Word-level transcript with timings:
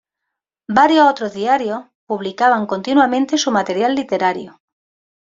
Varios 0.67 1.07
otros 1.11 1.31
diarios 1.35 1.83
publicaban 2.07 2.65
continuamente 2.65 3.37
su 3.37 3.51
material 3.51 3.93
literario. 3.93 4.59